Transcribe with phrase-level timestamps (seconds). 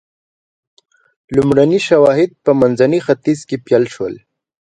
[1.35, 4.13] لومړني شواهد په منځني ختیځ کې پیل شول.